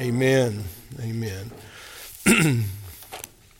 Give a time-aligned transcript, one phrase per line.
[0.00, 0.64] Amen.
[0.98, 1.50] Amen.
[2.26, 2.64] I'm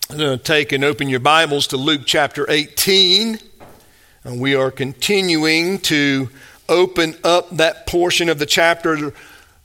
[0.08, 3.39] going to take and open your Bibles to Luke chapter 18.
[4.25, 6.31] And we are continuing to
[6.67, 9.12] open up that portion of the chapter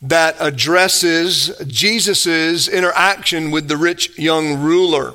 [0.02, 5.14] that addresses Jesus' interaction with the rich young ruler.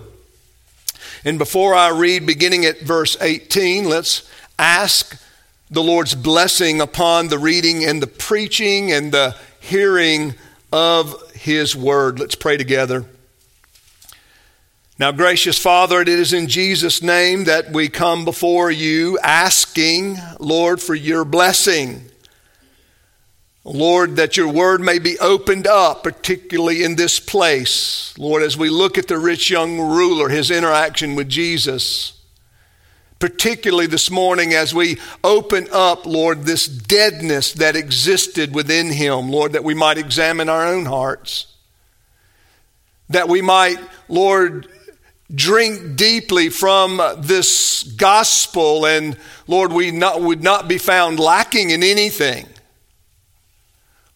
[1.27, 4.27] And before I read, beginning at verse 18, let's
[4.59, 5.23] ask
[5.71, 10.37] the Lord's blessing upon the reading and the preaching and the hearing
[10.73, 12.19] of His word.
[12.19, 13.05] Let's pray together.
[14.98, 20.83] Now, gracious Father, it is in Jesus' name that we come before you asking, Lord,
[20.83, 22.11] for your blessing.
[23.64, 28.12] Lord, that your word may be opened up, particularly in this place.
[28.19, 32.20] Lord, as we look at the rich young ruler, his interaction with Jesus,
[33.20, 39.52] particularly this morning as we open up, Lord, this deadness that existed within him, Lord,
[39.52, 41.47] that we might examine our own hearts.
[43.11, 44.69] That we might, Lord,
[45.33, 51.83] drink deeply from this gospel, and Lord, we not, would not be found lacking in
[51.83, 52.47] anything.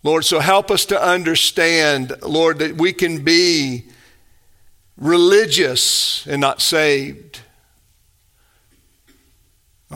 [0.03, 3.85] Lord, so help us to understand, Lord, that we can be
[4.97, 7.41] religious and not saved.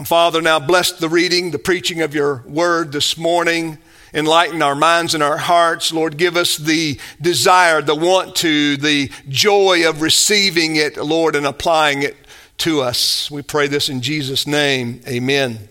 [0.05, 3.79] Father, now bless the reading, the preaching of your word this morning.
[4.15, 5.93] Enlighten our minds and our hearts.
[5.93, 11.47] Lord, give us the desire, the want to, the joy of receiving it, Lord, and
[11.47, 12.17] applying it
[12.59, 13.31] to us.
[13.31, 15.01] We pray this in Jesus' name.
[15.07, 15.69] Amen.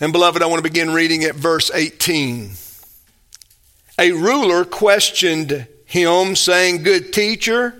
[0.00, 2.52] And beloved, I want to begin reading at verse 18.
[3.98, 7.74] A ruler questioned him, saying, Good teacher,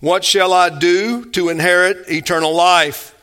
[0.00, 3.13] what shall I do to inherit eternal life?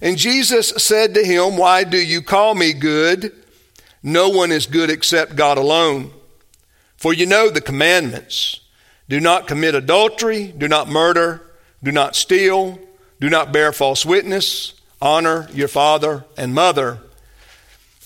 [0.00, 3.32] And Jesus said to him, Why do you call me good?
[4.02, 6.12] No one is good except God alone.
[6.96, 8.60] For you know the commandments
[9.08, 11.42] do not commit adultery, do not murder,
[11.82, 12.78] do not steal,
[13.20, 16.98] do not bear false witness, honor your father and mother.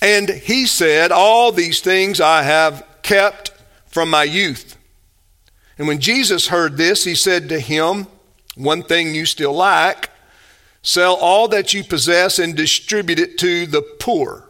[0.00, 3.52] And he said, All these things I have kept
[3.86, 4.76] from my youth.
[5.78, 8.06] And when Jesus heard this, he said to him,
[8.56, 10.10] One thing you still lack
[10.82, 14.48] sell all that you possess and distribute it to the poor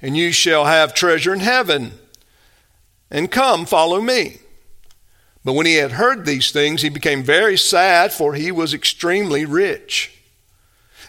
[0.00, 1.92] and you shall have treasure in heaven.
[3.10, 4.38] And come, follow me.
[5.44, 9.44] But when he had heard these things, he became very sad, for he was extremely
[9.44, 10.12] rich.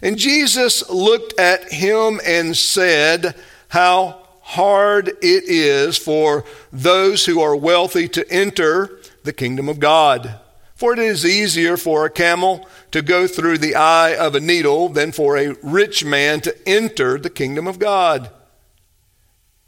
[0.02, 3.36] And Jesus looked at him and said,
[3.69, 10.39] How hard it is for those who are wealthy to enter the kingdom of God.
[10.80, 14.88] For it is easier for a camel to go through the eye of a needle
[14.88, 18.30] than for a rich man to enter the kingdom of God.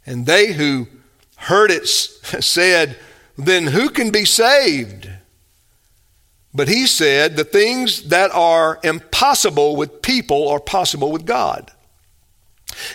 [0.05, 0.87] And they who
[1.35, 2.97] heard it said,
[3.37, 5.09] Then who can be saved?
[6.53, 11.71] But he said, The things that are impossible with people are possible with God.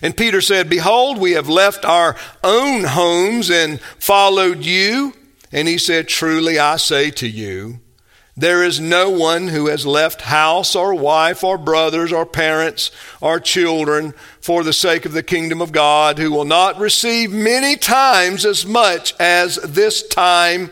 [0.00, 5.12] And Peter said, Behold, we have left our own homes and followed you.
[5.52, 7.80] And he said, Truly I say to you,
[8.36, 12.90] there is no one who has left house or wife or brothers or parents
[13.22, 17.76] or children for the sake of the kingdom of God who will not receive many
[17.76, 20.70] times as much as this time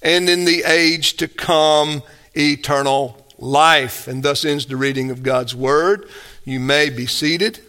[0.00, 2.02] and in the age to come
[2.36, 4.06] eternal life.
[4.06, 6.08] And thus ends the reading of God's word.
[6.44, 7.60] You may be seated.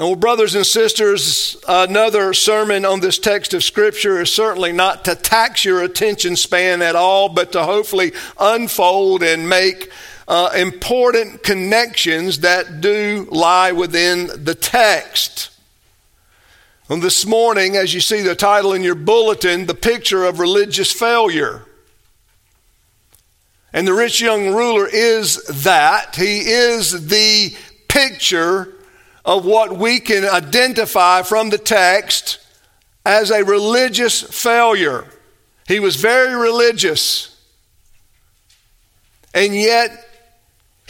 [0.00, 5.04] And well, brothers and sisters, another sermon on this text of Scripture is certainly not
[5.04, 9.92] to tax your attention span at all, but to hopefully unfold and make
[10.26, 15.50] uh, important connections that do lie within the text.
[16.88, 20.90] And this morning, as you see the title in your bulletin, the picture of religious
[20.90, 21.66] failure.
[23.74, 26.16] And the rich young ruler is that.
[26.16, 27.54] He is the
[27.86, 28.76] picture
[29.24, 32.38] of what we can identify from the text
[33.04, 35.06] as a religious failure.
[35.66, 37.36] He was very religious.
[39.32, 40.06] And yet,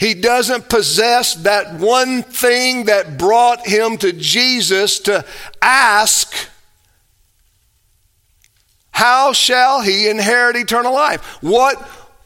[0.01, 5.23] he doesn't possess that one thing that brought him to Jesus to
[5.61, 6.33] ask,
[8.89, 11.21] How shall he inherit eternal life?
[11.43, 11.77] What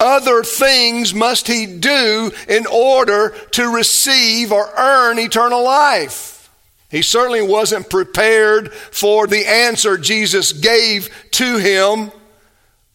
[0.05, 6.51] other things must he do in order to receive or earn eternal life?
[6.89, 12.11] He certainly wasn't prepared for the answer Jesus gave to him.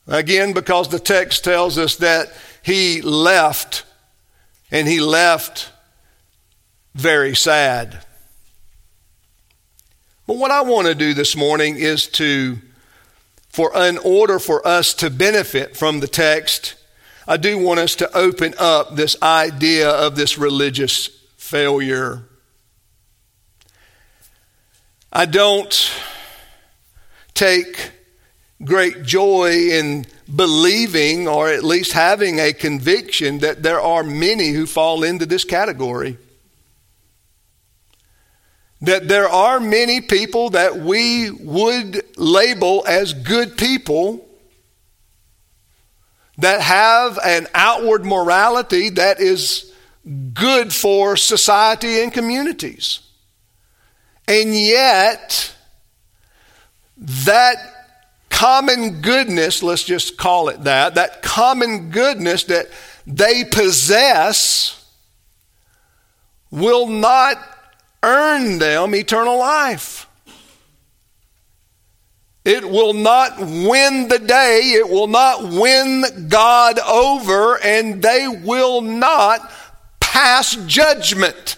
[0.07, 3.85] Again, because the text tells us that he left,
[4.71, 5.71] and he left
[6.95, 8.05] very sad.
[10.27, 12.59] But what I want to do this morning is to,
[13.49, 16.77] for in order for us to benefit from the text,
[17.31, 21.07] I do want us to open up this idea of this religious
[21.37, 22.25] failure.
[25.13, 25.93] I don't
[27.33, 27.93] take
[28.65, 34.67] great joy in believing or at least having a conviction that there are many who
[34.67, 36.19] fall into this category.
[38.81, 44.27] That there are many people that we would label as good people
[46.41, 49.73] that have an outward morality that is
[50.33, 53.01] good for society and communities.
[54.27, 55.55] And yet,
[56.97, 57.57] that
[58.31, 62.69] common goodness, let's just call it that, that common goodness that
[63.07, 64.77] they possess
[66.51, 67.37] will not
[68.03, 70.07] earn them eternal life.
[72.45, 74.73] It will not win the day.
[74.77, 79.51] It will not win God over, and they will not
[80.01, 81.57] pass judgment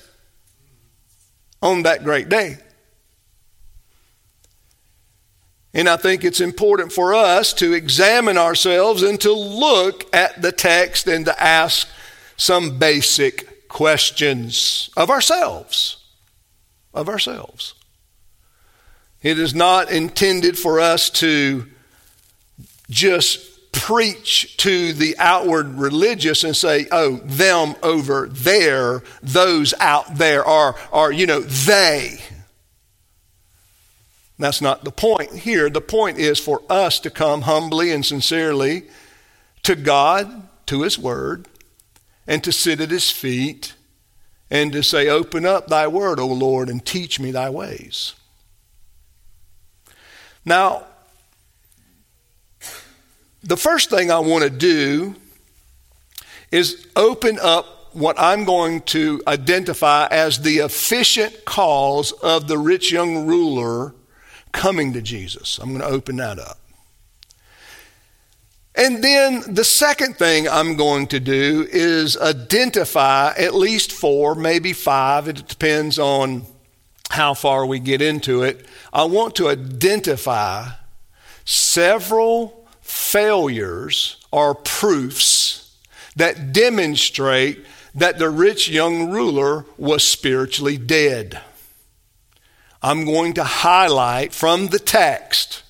[1.63, 2.59] on that great day.
[5.75, 10.53] And I think it's important for us to examine ourselves and to look at the
[10.53, 11.89] text and to ask
[12.37, 15.97] some basic questions of ourselves.
[16.93, 17.75] Of ourselves.
[19.23, 21.67] It is not intended for us to
[22.91, 30.45] just preach to the outward religious and say, oh, them over there, those out there
[30.45, 32.19] are, are you know, they.
[34.39, 35.71] That's not the point here.
[35.71, 38.85] The point is for us to come humbly and sincerely
[39.63, 41.47] to God, to His Word,
[42.27, 43.75] and to sit at His feet
[44.51, 48.15] and to say, Open up Thy Word, O Lord, and teach me Thy ways.
[50.45, 50.85] Now,
[53.43, 55.15] the first thing I want to do
[56.51, 62.91] is open up what I'm going to identify as the efficient cause of the rich
[62.91, 63.95] young ruler
[64.53, 65.59] coming to Jesus.
[65.59, 66.59] I'm going to open that up.
[68.75, 74.73] And then the second thing I'm going to do is identify at least four, maybe
[74.73, 76.47] five, it depends on
[77.11, 78.65] how far we get into it.
[78.93, 80.69] I want to identify
[81.45, 85.77] several failures or proofs
[86.17, 91.41] that demonstrate that the rich young ruler was spiritually dead.
[92.83, 95.63] I'm going to highlight from the text,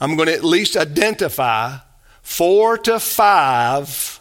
[0.00, 1.78] I'm going to at least identify
[2.22, 4.20] four to five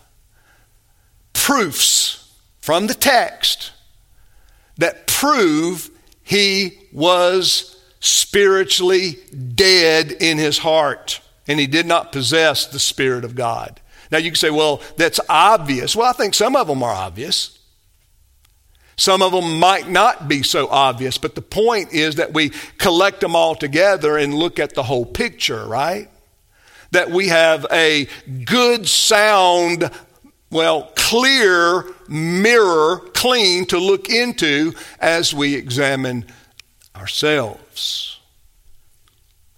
[1.33, 3.71] proofs from the text
[4.77, 5.89] that prove
[6.23, 9.17] he was spiritually
[9.55, 13.79] dead in his heart and he did not possess the Spirit of God.
[14.11, 15.95] Now you can say, well, that's obvious.
[15.95, 17.57] Well, I think some of them are obvious.
[18.97, 23.21] Some of them might not be so obvious, but the point is that we collect
[23.21, 26.09] them all together and look at the whole picture, right?
[26.91, 28.07] That we have a
[28.45, 29.91] good, sound,
[30.49, 36.25] well, clear mirror, clean to look into as we examine
[36.97, 38.19] ourselves.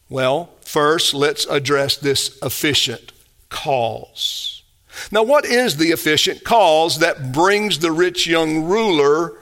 [0.09, 3.11] Well, first, let's address this efficient
[3.49, 4.63] cause.
[5.11, 9.33] Now, what is the efficient cause that brings the rich young ruler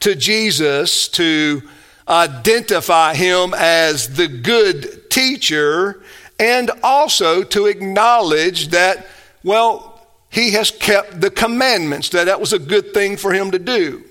[0.00, 1.62] to Jesus to
[2.08, 6.02] identify him as the good teacher
[6.38, 9.06] and also to acknowledge that,
[9.44, 13.58] well, he has kept the commandments, that that was a good thing for him to
[13.58, 14.02] do?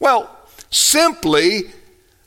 [0.00, 0.30] Well,
[0.70, 1.72] simply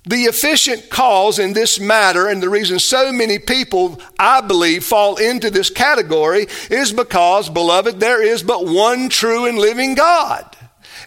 [0.08, 5.18] the efficient cause in this matter, and the reason so many people, I believe, fall
[5.18, 10.46] into this category is because, beloved, there is but one true and living God.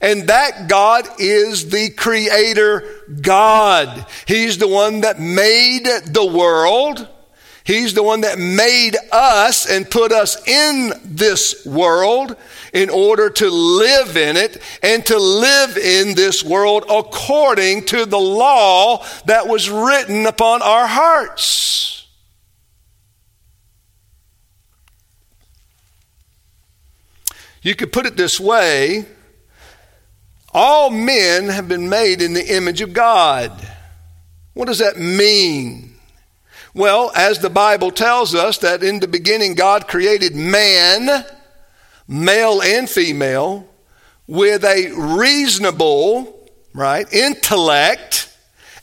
[0.03, 2.85] And that God is the creator
[3.21, 4.07] God.
[4.27, 7.07] He's the one that made the world.
[7.65, 12.37] He's the one that made us and put us in this world
[12.73, 18.19] in order to live in it and to live in this world according to the
[18.19, 22.07] law that was written upon our hearts.
[27.63, 29.07] You could put it this way
[30.53, 33.53] all men have been made in the image of God.
[34.55, 35.95] What does that mean?
[36.75, 41.25] Well, as the Bible tells us, that in the beginning God created man
[42.11, 43.67] male and female,
[44.27, 48.37] with a reasonable, right, intellect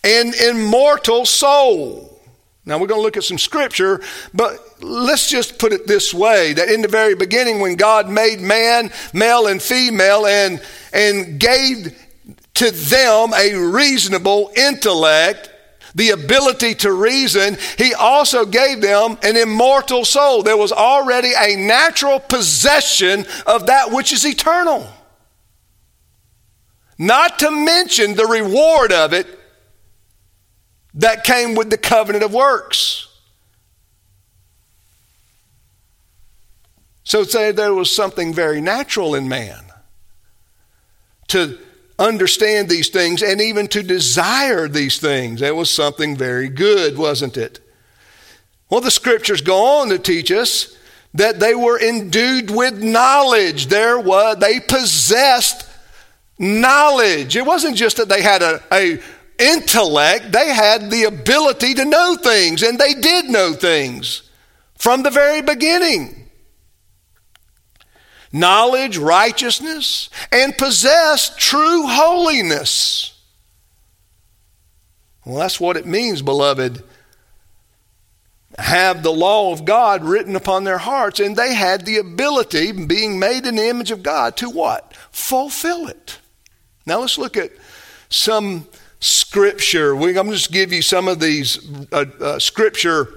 [0.03, 2.19] and immortal soul.
[2.65, 4.01] Now we're going to look at some scripture,
[4.34, 8.39] but let's just put it this way that in the very beginning when God made
[8.39, 11.98] man, male and female and and gave
[12.55, 15.50] to them a reasonable intellect,
[15.97, 20.43] the ability to reason, he also gave them an immortal soul.
[20.43, 24.87] There was already a natural possession of that which is eternal.
[26.99, 29.27] Not to mention the reward of it
[30.93, 33.07] that came with the covenant of works.
[37.03, 39.63] So say there was something very natural in man
[41.29, 41.57] to
[41.99, 45.39] understand these things and even to desire these things.
[45.39, 47.59] That was something very good, wasn't it?
[48.69, 50.77] Well, the scriptures go on to teach us
[51.13, 53.67] that they were endued with knowledge.
[53.67, 55.67] There was, they possessed
[56.37, 57.35] knowledge.
[57.35, 58.99] It wasn't just that they had a, a
[59.39, 64.23] intellect, they had the ability to know things, and they did know things
[64.75, 66.26] from the very beginning.
[68.31, 73.13] Knowledge, righteousness, and possess true holiness.
[75.25, 76.84] Well, that's what it means, beloved.
[78.57, 83.19] Have the law of God written upon their hearts, and they had the ability, being
[83.19, 84.93] made in the image of God, to what?
[85.12, 86.19] Fulfill it.
[86.86, 87.51] Now let's look at
[88.10, 88.67] some
[89.00, 89.96] scripture.
[89.96, 91.60] We, I'm just give you some of these
[91.91, 93.16] uh, uh, scripture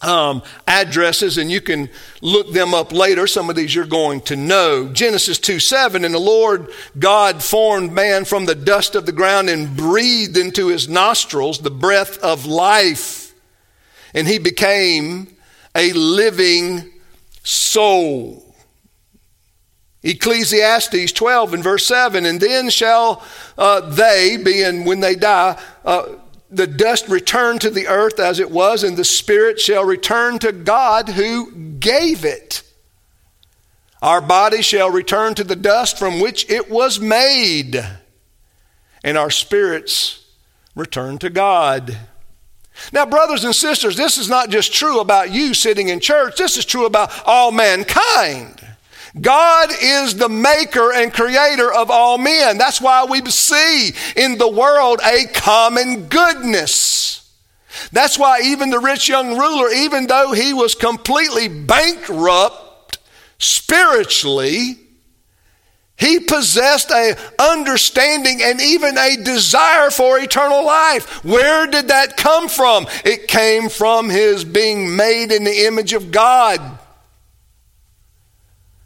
[0.00, 1.90] um, addresses, and you can
[2.20, 3.26] look them up later.
[3.26, 4.88] Some of these you're going to know.
[4.88, 9.48] Genesis 2 7, and the Lord God formed man from the dust of the ground
[9.48, 13.34] and breathed into his nostrils the breath of life,
[14.14, 15.36] and he became
[15.74, 16.92] a living
[17.42, 18.44] soul.
[20.02, 23.24] Ecclesiastes 12 and verse 7 And then shall
[23.56, 26.06] uh, they, being when they die, uh,
[26.50, 30.52] the dust return to the earth as it was, and the spirit shall return to
[30.52, 32.62] God who gave it.
[34.00, 37.84] Our body shall return to the dust from which it was made,
[39.02, 40.24] and our spirits
[40.74, 41.98] return to God.
[42.92, 46.56] Now, brothers and sisters, this is not just true about you sitting in church, this
[46.56, 48.64] is true about all mankind.
[49.20, 52.58] God is the maker and creator of all men.
[52.58, 57.30] That's why we see in the world a common goodness.
[57.92, 62.98] That's why even the rich young ruler, even though he was completely bankrupt
[63.38, 64.78] spiritually,
[65.98, 71.24] he possessed a understanding and even a desire for eternal life.
[71.24, 72.86] Where did that come from?
[73.04, 76.77] It came from his being made in the image of God.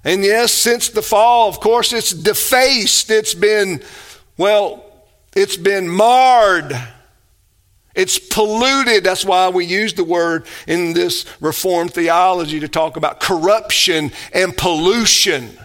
[0.05, 3.11] And yes, since the fall, of course, it's defaced.
[3.11, 3.83] It's been,
[4.37, 4.85] well,
[5.35, 6.77] it's been marred.
[7.95, 9.05] It's polluted.
[9.05, 14.57] That's why we use the word in this Reformed theology to talk about corruption and
[14.57, 15.57] pollution.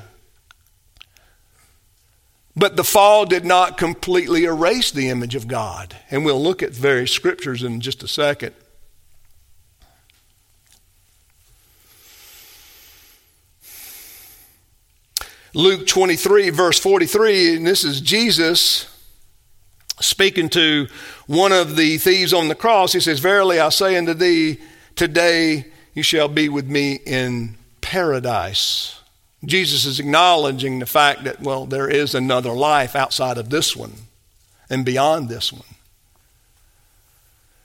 [2.56, 5.96] But the fall did not completely erase the image of God.
[6.10, 8.54] And we'll look at various scriptures in just a second.
[15.58, 18.96] Luke 23, verse 43, and this is Jesus
[20.00, 20.86] speaking to
[21.26, 22.94] one of the thieves on the cross.
[22.94, 24.60] He says, Verily I say unto thee,
[24.96, 29.02] today you shall be with me in paradise.
[29.44, 33.94] Jesus is acknowledging the fact that, well, there is another life outside of this one
[34.70, 35.64] and beyond this one.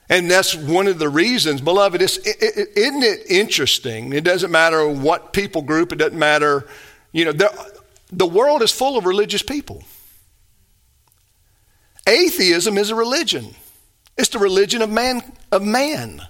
[0.09, 4.13] And that's one of the reasons, beloved, is, isn't it interesting?
[4.13, 6.67] It doesn't matter what people group, it doesn't matter,
[7.11, 7.51] you know, there,
[8.17, 9.83] the world is full of religious people.
[12.07, 13.55] Atheism is a religion.
[14.17, 16.21] It's the religion of man of man.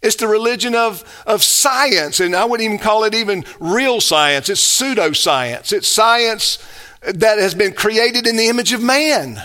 [0.00, 4.48] It's the religion of, of science, and I wouldn't even call it even real science.
[4.48, 5.72] It's pseudoscience.
[5.72, 6.58] It's science
[7.02, 9.42] that has been created in the image of man.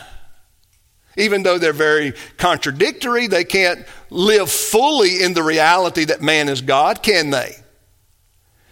[1.17, 6.61] Even though they're very contradictory, they can't live fully in the reality that man is
[6.61, 7.55] God, can they?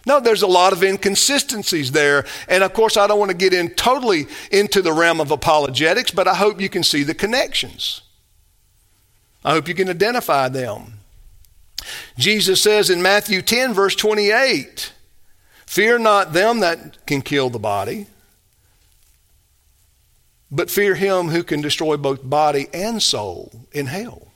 [0.06, 2.26] No, there's a lot of inconsistencies there.
[2.48, 6.12] And of course, I don't want to get in totally into the realm of apologetics,
[6.12, 8.02] but I hope you can see the connections.
[9.44, 10.94] I hope you can identify them.
[12.18, 14.94] Jesus says in Matthew 10, verse 28,
[15.66, 18.08] Fear not them that can kill the body,
[20.52, 24.31] but fear him who can destroy both body and soul in hell.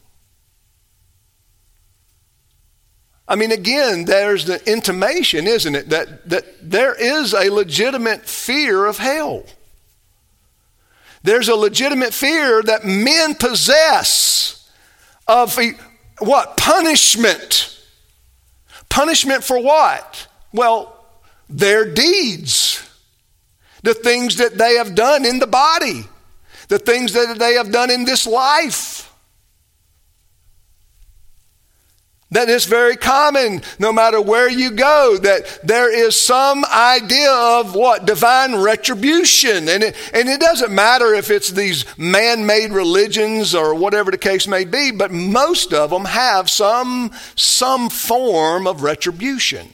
[3.28, 8.86] I mean, again, there's the intimation, isn't it, that, that there is a legitimate fear
[8.86, 9.46] of hell.
[11.24, 14.70] There's a legitimate fear that men possess
[15.28, 15.58] of
[16.20, 16.56] what?
[16.56, 17.80] Punishment.
[18.90, 20.28] Punishment for what?
[20.54, 20.96] Well,
[21.50, 22.88] their deeds,
[23.82, 26.04] the things that they have done in the body,
[26.68, 29.12] the things that they have done in this life.
[32.36, 37.74] That is very common no matter where you go, that there is some idea of
[37.74, 38.06] what?
[38.06, 39.70] Divine retribution.
[39.70, 44.18] And it, and it doesn't matter if it's these man made religions or whatever the
[44.18, 49.70] case may be, but most of them have some, some form of retribution.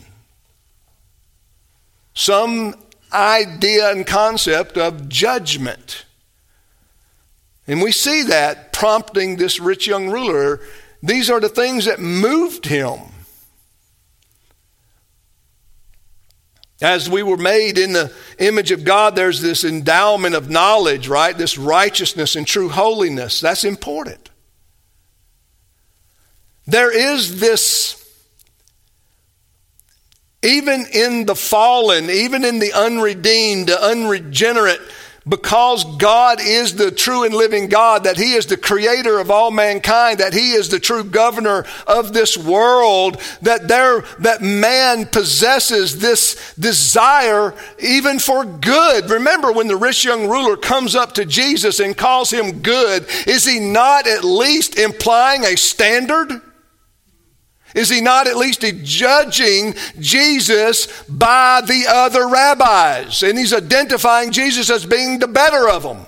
[2.14, 2.76] Some
[3.12, 6.06] idea and concept of judgment.
[7.66, 10.62] And we see that prompting this rich young ruler
[11.04, 13.00] these are the things that moved him.
[16.82, 21.38] As we were made in the image of God, there's this endowment of knowledge, right?
[21.38, 23.40] This righteousness and true holiness.
[23.40, 24.32] That's important.
[26.66, 28.04] There is this,
[30.42, 34.82] even in the fallen, even in the unredeemed, the unregenerate,
[35.28, 39.52] because God is the true and living God, that He is the creator of all
[39.52, 46.00] mankind, that He is the true governor of this world, that there, that man possesses
[46.00, 49.10] this desire even for good.
[49.10, 53.46] Remember when the rich young ruler comes up to Jesus and calls him good, is
[53.46, 56.42] he not at least implying a standard?
[57.74, 63.24] Is he not at least judging Jesus by the other rabbis?
[63.24, 66.06] And he's identifying Jesus as being the better of them.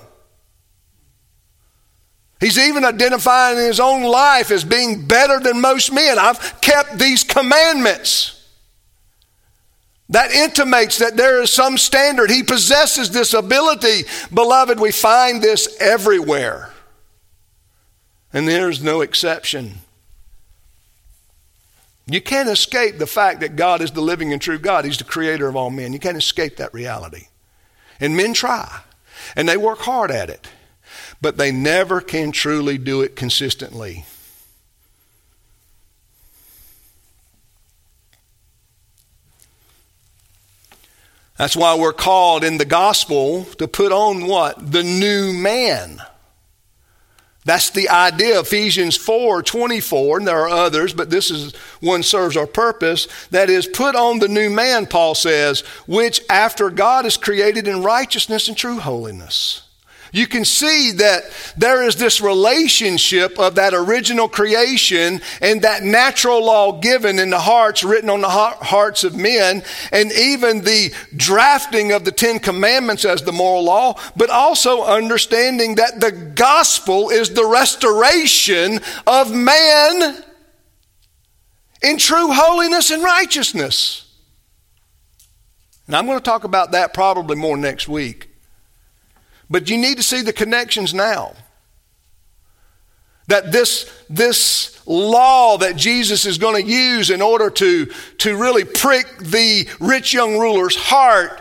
[2.40, 6.20] He's even identifying his own life as being better than most men.
[6.20, 8.32] I've kept these commandments.
[10.10, 12.30] That intimates that there is some standard.
[12.30, 14.04] He possesses this ability.
[14.34, 16.74] Beloved, we find this everywhere.
[18.34, 19.76] And there's no exception.
[22.06, 24.86] You can't escape the fact that God is the living and true God.
[24.86, 25.94] He's the creator of all men.
[25.94, 27.28] You can't escape that reality.
[28.00, 28.82] And men try,
[29.36, 30.50] and they work hard at it,
[31.22, 34.06] but they never can truly do it consistently.
[41.38, 44.72] That's why we're called in the gospel to put on what?
[44.72, 46.02] The new man.
[47.46, 48.40] That's the idea.
[48.40, 53.08] Ephesians 4 24, and there are others, but this is one serves our purpose.
[53.32, 57.84] That is, put on the new man, Paul says, which after God is created in
[57.84, 59.63] righteousness and true holiness
[60.14, 61.24] you can see that
[61.58, 67.40] there is this relationship of that original creation and that natural law given in the
[67.40, 73.06] hearts, written on the hearts of men, and even the drafting of the Ten Commandments
[73.06, 80.24] as the moral law, but also understanding that the gospel is the restoration of man
[81.82, 84.14] in true holiness and righteousness.
[85.88, 88.30] And I'm going to talk about that probably more next week.
[89.54, 91.34] But you need to see the connections now.
[93.28, 97.86] That this, this law that Jesus is going to use in order to,
[98.18, 101.40] to really prick the rich young ruler's heart,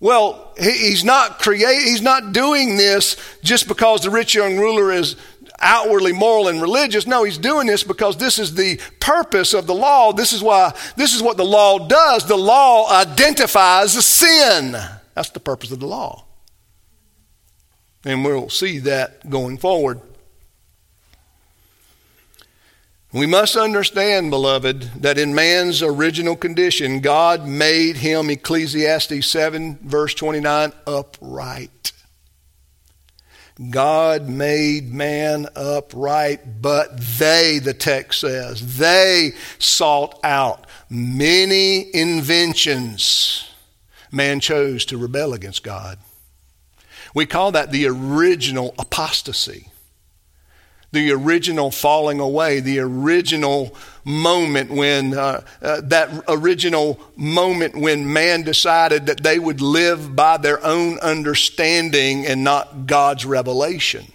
[0.00, 4.92] well, he, he's not create, he's not doing this just because the rich young ruler
[4.92, 5.16] is
[5.60, 7.06] outwardly moral and religious.
[7.06, 10.12] No, he's doing this because this is the purpose of the law.
[10.12, 12.28] This is why this is what the law does.
[12.28, 14.76] The law identifies a sin.
[15.14, 16.23] That's the purpose of the law.
[18.04, 20.00] And we'll see that going forward.
[23.14, 30.14] We must understand, beloved, that in man's original condition, God made him, Ecclesiastes 7, verse
[30.14, 31.92] 29, upright.
[33.70, 43.48] God made man upright, but they, the text says, they sought out many inventions.
[44.10, 45.98] Man chose to rebel against God.
[47.14, 49.68] We call that the original apostasy,
[50.90, 58.42] the original falling away, the original moment when uh, uh, that original moment when man
[58.42, 64.06] decided that they would live by their own understanding and not God's revelation.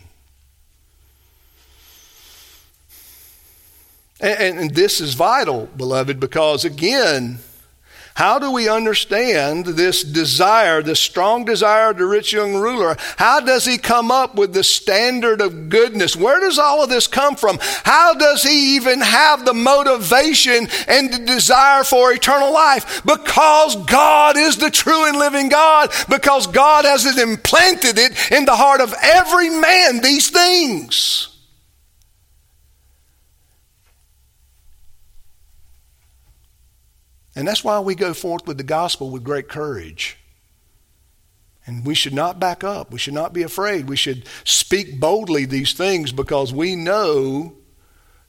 [4.19, 7.39] And, and this is vital, beloved, because again,
[8.19, 12.97] How do we understand this desire, this strong desire of the rich young ruler?
[13.15, 16.17] How does he come up with the standard of goodness?
[16.17, 17.59] Where does all of this come from?
[17.61, 23.01] How does he even have the motivation and the desire for eternal life?
[23.05, 25.89] Because God is the true and living God.
[26.09, 31.28] Because God has implanted it in the heart of every man, these things.
[37.39, 40.17] And that's why we go forth with the gospel with great courage.
[41.65, 42.91] And we should not back up.
[42.91, 43.87] We should not be afraid.
[43.87, 47.55] We should speak boldly these things because we know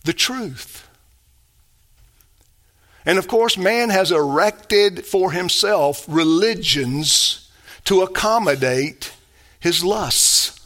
[0.04, 0.88] the truth.
[3.04, 7.50] And of course, man has erected for himself religions
[7.86, 9.12] to accommodate
[9.58, 10.64] his lusts,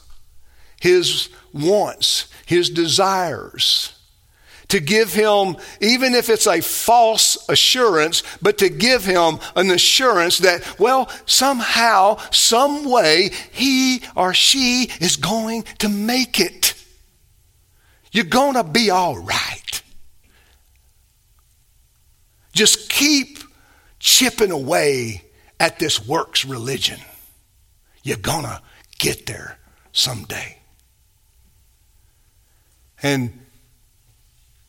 [0.82, 3.93] his wants, his desires
[4.74, 10.38] to give him, even if it's a false assurance, but to give him an assurance
[10.38, 16.74] that, well, somehow, some way, he or she is going to make it.
[18.10, 19.82] You're going to be all right.
[22.52, 23.38] Just keep
[24.00, 25.22] chipping away
[25.60, 26.98] at this works religion.
[28.02, 28.60] You're going to
[28.98, 29.56] get there
[29.92, 30.58] someday.
[33.04, 33.43] And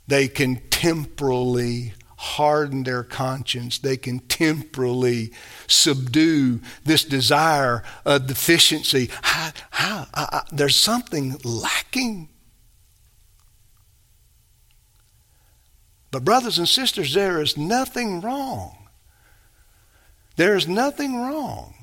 [0.08, 3.78] they can temporarily harden their conscience.
[3.78, 5.32] They can temporarily
[5.68, 9.10] subdue this desire of deficiency.
[9.22, 12.30] How, I, I, there's something lacking.
[16.12, 18.88] But, brothers and sisters, there is nothing wrong.
[20.38, 21.74] There is nothing wrong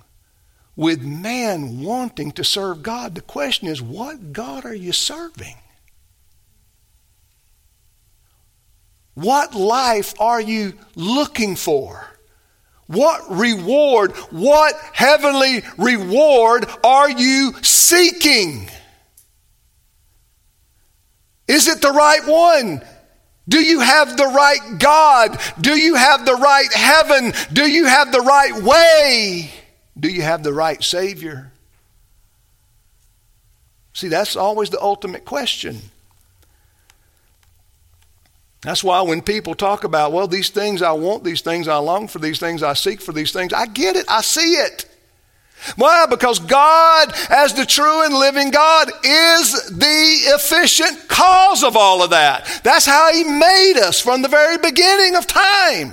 [0.74, 3.14] with man wanting to serve God.
[3.14, 5.56] The question is, what God are you serving?
[9.14, 12.06] What life are you looking for?
[12.86, 18.68] What reward, what heavenly reward are you seeking?
[21.48, 22.82] Is it the right one?
[23.48, 25.38] Do you have the right God?
[25.60, 27.32] Do you have the right heaven?
[27.52, 29.50] Do you have the right way?
[29.98, 31.52] Do you have the right Savior?
[33.94, 35.80] See, that's always the ultimate question.
[38.62, 42.06] That's why when people talk about, well, these things, I want these things, I long
[42.06, 44.86] for these things, I seek for these things, I get it, I see it.
[45.76, 46.06] Why?
[46.06, 52.10] Because God, as the true and living God, is the efficient cause of all of
[52.10, 52.60] that.
[52.64, 55.92] That's how He made us from the very beginning of time.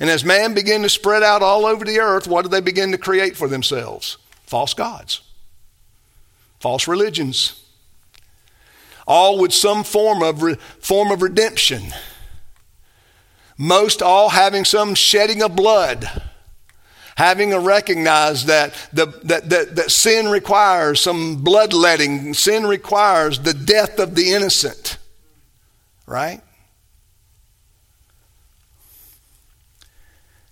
[0.00, 2.92] And as man began to spread out all over the earth, what did they begin
[2.92, 4.16] to create for themselves?
[4.46, 5.20] False gods,
[6.60, 7.67] false religions
[9.08, 11.82] all with some form of, re- form of redemption.
[13.56, 16.22] Most all having some shedding of blood,
[17.16, 23.54] having to recognize that, the, that, that, that sin requires some bloodletting, sin requires the
[23.54, 24.98] death of the innocent,
[26.06, 26.42] right?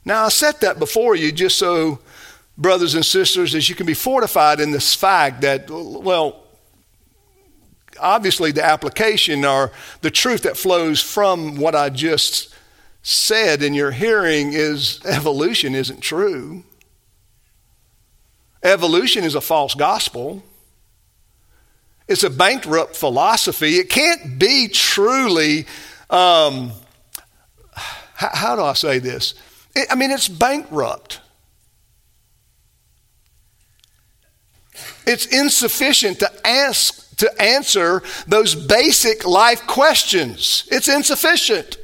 [0.05, 1.99] Now, I set that before you just so,
[2.57, 6.46] brothers and sisters, as you can be fortified in this fact that, well,
[8.01, 12.55] obviously the application or the truth that flows from what I just
[13.03, 16.65] said in your hearing is evolution isn't true.
[18.63, 20.43] Evolution is a false gospel.
[22.09, 23.77] It's a bankrupt philosophy.
[23.77, 25.67] It can't be truly,
[26.11, 26.73] um,
[27.73, 29.35] how, how, do I say this?
[29.75, 31.21] It, I mean, it's bankrupt.
[35.07, 40.69] It's insufficient to ask to answer those basic life questions.
[40.71, 41.79] It's insufficient.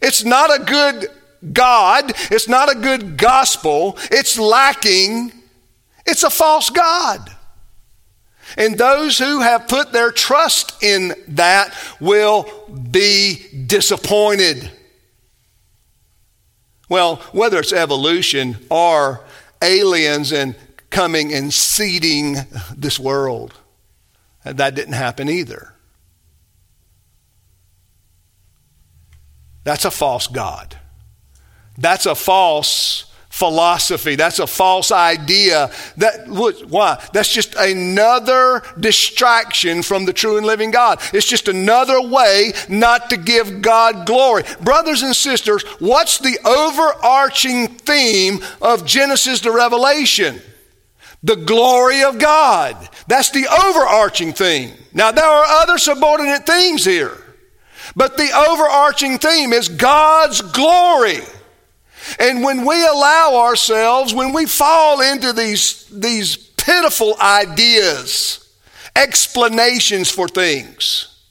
[0.00, 1.08] It's not a good
[1.52, 2.12] God.
[2.30, 3.98] It's not a good gospel.
[4.10, 5.32] It's lacking.
[6.06, 7.30] It's a false God.
[8.56, 12.48] And those who have put their trust in that will
[12.90, 14.70] be disappointed.
[16.88, 19.22] Well, whether it's evolution or
[19.62, 20.56] aliens and
[20.88, 22.36] coming and seeding
[22.74, 23.52] this world.
[24.56, 25.74] That didn't happen either.
[29.64, 30.78] That's a false God.
[31.76, 34.16] That's a false philosophy.
[34.16, 35.70] That's a false idea.
[35.98, 37.02] That why?
[37.12, 41.00] That's just another distraction from the true and living God.
[41.12, 44.42] It's just another way not to give God glory.
[44.60, 50.40] Brothers and sisters, what's the overarching theme of Genesis to Revelation?
[51.22, 52.88] The glory of God.
[53.08, 54.72] That's the overarching theme.
[54.92, 57.16] Now, there are other subordinate themes here.
[57.96, 61.20] But the overarching theme is God's glory.
[62.20, 68.48] And when we allow ourselves, when we fall into these, these pitiful ideas,
[68.94, 71.22] explanations for things,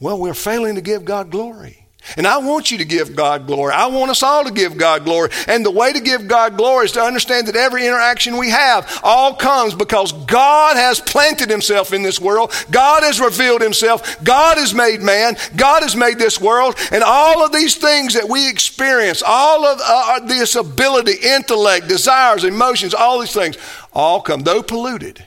[0.00, 1.81] well, we're failing to give God glory.
[2.16, 3.72] And I want you to give God glory.
[3.72, 5.30] I want us all to give God glory.
[5.46, 9.00] And the way to give God glory is to understand that every interaction we have
[9.04, 12.52] all comes because God has planted himself in this world.
[12.70, 14.22] God has revealed himself.
[14.24, 15.36] God has made man.
[15.56, 16.74] God has made this world.
[16.90, 21.86] And all of these things that we experience, all of uh, uh this ability, intellect,
[21.86, 23.56] desires, emotions, all these things,
[23.92, 25.24] all come, though polluted,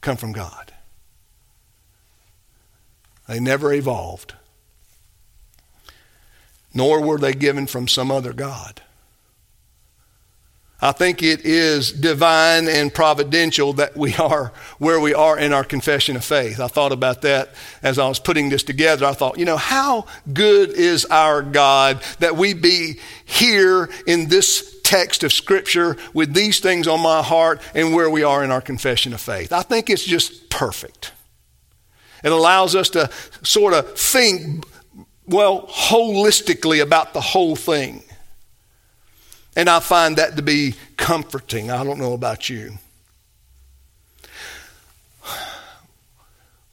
[0.00, 0.72] come from God.
[3.26, 4.34] They never evolved
[6.74, 8.82] nor were they given from some other God.
[10.84, 15.64] I think it is divine and providential that we are where we are in our
[15.64, 16.60] confession of faith.
[16.60, 19.06] I thought about that as I was putting this together.
[19.06, 24.78] I thought, you know, how good is our God that we be here in this
[24.82, 28.60] text of Scripture with these things on my heart and where we are in our
[28.60, 29.52] confession of faith.
[29.52, 31.12] I think it's just perfect.
[32.22, 33.10] It allows us to
[33.42, 34.66] sort of think
[35.26, 38.02] well, holistically about the whole thing.
[39.56, 41.70] And I find that to be comforting.
[41.70, 42.78] I don't know about you.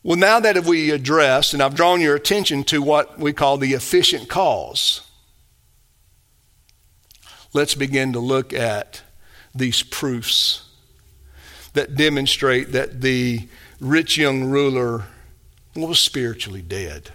[0.04, 3.74] Well, now that we addressed, and I've drawn your attention to what we call the
[3.74, 5.02] efficient cause,
[7.54, 9.04] let's begin to look at
[9.54, 10.68] these proofs
[11.74, 13.48] that demonstrate that the
[13.80, 15.04] rich young ruler
[15.76, 17.12] was spiritually dead.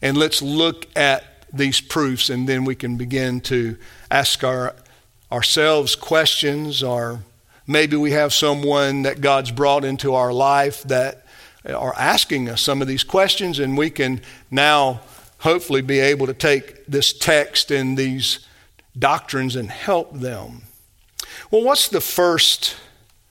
[0.00, 3.76] And let's look at these proofs and then we can begin to
[4.10, 4.74] ask our,
[5.32, 7.20] ourselves questions or
[7.66, 11.24] maybe we have someone that God's brought into our life that
[11.66, 15.00] are asking us some of these questions and we can now
[15.38, 18.46] hopefully be able to take this text and these
[18.98, 20.62] doctrines and help them.
[21.50, 22.76] Well, what's the first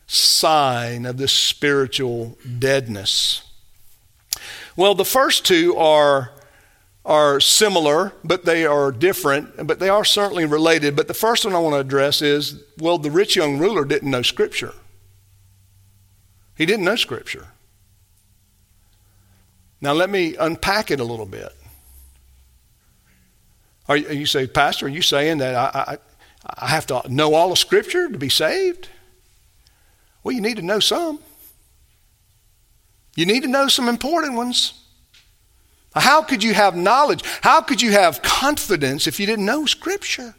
[0.08, 3.44] sign of this spiritual deadness?
[4.76, 6.32] Well, the first two are
[7.08, 10.94] are similar, but they are different, but they are certainly related.
[10.94, 14.12] But the first one I want to address is well, the rich young ruler didn't
[14.12, 14.74] know Scripture.
[16.58, 17.48] He didn't know Scripture.
[19.80, 21.54] Now, let me unpack it a little bit.
[23.88, 25.98] Are you, you say, Pastor, are you saying that I, I,
[26.46, 28.90] I have to know all of Scripture to be saved?
[30.24, 31.20] Well, you need to know some.
[33.16, 34.74] You need to know some important ones.
[36.00, 37.24] How could you have knowledge?
[37.42, 40.36] How could you have confidence if you didn't know Scripture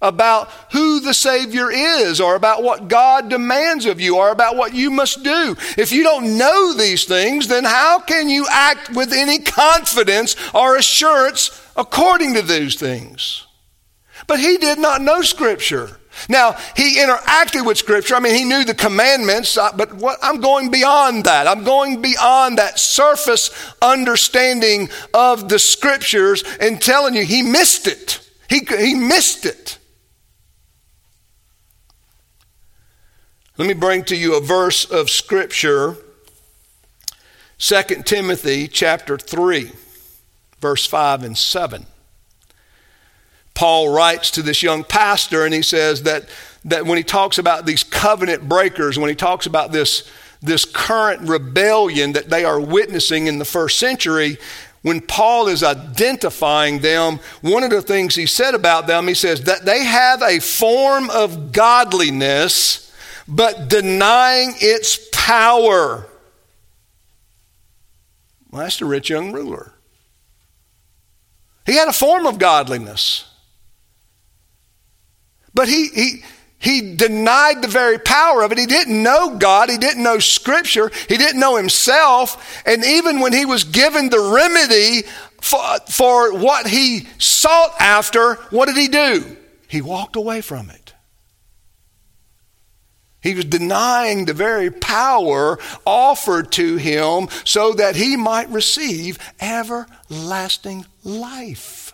[0.00, 4.74] about who the Savior is or about what God demands of you or about what
[4.74, 5.56] you must do?
[5.76, 10.76] If you don't know these things, then how can you act with any confidence or
[10.76, 13.46] assurance according to these things?
[14.26, 15.98] But he did not know Scripture.
[16.28, 18.14] Now, he interacted with Scripture.
[18.14, 21.46] I mean, he knew the commandments, uh, but what, I'm going beyond that.
[21.46, 23.50] I'm going beyond that surface
[23.82, 28.26] understanding of the Scriptures and telling you he missed it.
[28.48, 29.78] He, he missed it.
[33.58, 35.96] Let me bring to you a verse of Scripture,
[37.58, 39.72] 2 Timothy chapter 3,
[40.60, 41.86] verse 5 and 7.
[43.58, 46.28] Paul writes to this young pastor and he says that,
[46.64, 50.08] that when he talks about these covenant breakers, when he talks about this,
[50.40, 54.38] this current rebellion that they are witnessing in the first century,
[54.82, 59.42] when Paul is identifying them, one of the things he said about them, he says
[59.42, 62.94] that they have a form of godliness,
[63.26, 66.06] but denying its power.
[68.52, 69.72] Well, that's the rich young ruler.
[71.66, 73.27] He had a form of godliness.
[75.58, 76.22] But he, he,
[76.60, 78.58] he denied the very power of it.
[78.58, 79.68] He didn't know God.
[79.68, 80.88] He didn't know Scripture.
[81.08, 82.62] He didn't know himself.
[82.64, 85.02] And even when he was given the remedy
[85.40, 89.36] for, for what he sought after, what did he do?
[89.66, 90.94] He walked away from it.
[93.20, 100.86] He was denying the very power offered to him so that he might receive everlasting
[101.02, 101.92] life.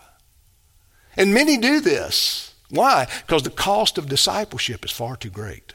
[1.17, 2.51] And many do this.
[2.75, 3.07] Why?
[3.25, 5.73] Because the cost of discipleship is far too great.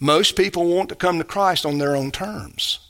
[0.00, 2.80] Most people want to come to Christ on their own terms.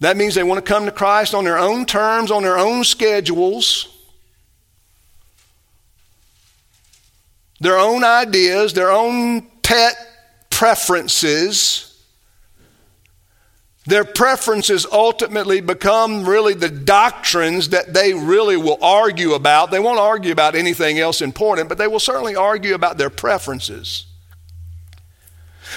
[0.00, 2.84] That means they want to come to Christ on their own terms, on their own
[2.84, 3.88] schedules,
[7.60, 9.94] their own ideas, their own pet
[10.50, 11.93] preferences.
[13.86, 19.70] Their preferences ultimately become really the doctrines that they really will argue about.
[19.70, 24.06] They won't argue about anything else important, but they will certainly argue about their preferences.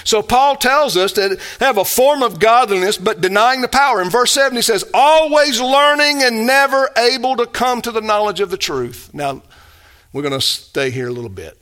[0.04, 4.00] So Paul tells us that they have a form of godliness but denying the power.
[4.00, 8.40] In verse 7 he says, always learning and never able to come to the knowledge
[8.40, 9.10] of the truth.
[9.12, 9.42] Now,
[10.12, 11.58] we're going to stay here a little bit.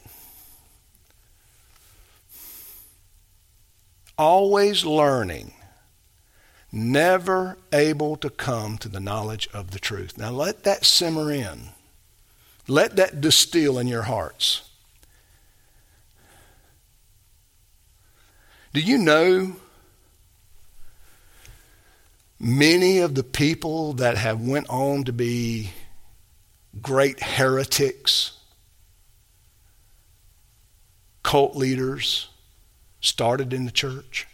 [4.19, 5.53] Always learning,
[6.77, 10.19] never able to come to the knowledge of the truth.
[10.19, 11.71] Now let that simmer in.
[12.69, 14.69] Let that distill in your hearts.
[18.75, 19.57] Do you know
[22.39, 25.71] many of the people that have went on to be
[26.83, 28.33] great heretics,
[31.23, 32.29] cult leaders,
[33.01, 34.27] started in the church?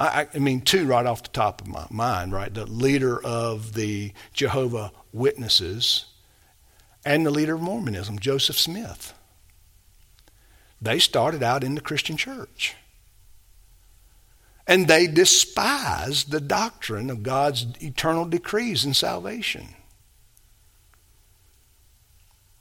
[0.00, 2.52] I, I, mean, two right off the top of my mind, right?
[2.52, 6.06] The leader of the Jehovah Witnesses
[7.04, 9.12] and the leader of Mormonism, Joseph Smith.
[10.80, 12.74] They started out in the Christian church.
[14.66, 19.74] And they despised the doctrine of God's eternal decrees and salvation.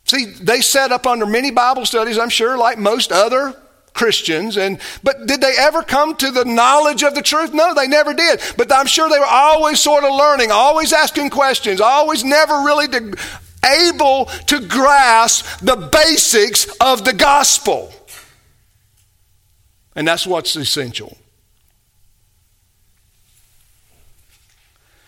[0.04, 3.56] See, they set up under many Bible studies, I'm sure, like most other
[4.00, 7.54] Christians, and but did they ever come to the knowledge of the truth?
[7.54, 8.40] No, they never did.
[8.56, 12.88] But I'm sure they were always sort of learning, always asking questions, always never really
[13.66, 17.92] able to grasp the basics of the gospel.
[19.98, 21.18] And that's what's essential.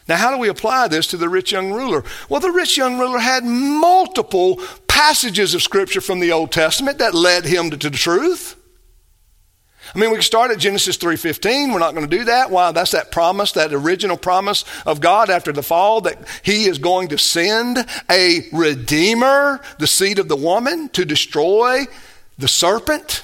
[0.09, 2.03] Now, how do we apply this to the rich young ruler?
[2.27, 7.13] Well, the rich young ruler had multiple passages of Scripture from the Old Testament that
[7.13, 8.57] led him to the truth.
[9.93, 11.73] I mean, we can start at Genesis 3:15.
[11.73, 12.49] We're not going to do that.
[12.49, 12.71] Why?
[12.71, 17.09] That's that promise, that original promise of God after the fall that he is going
[17.09, 21.85] to send a redeemer, the seed of the woman, to destroy
[22.37, 23.23] the serpent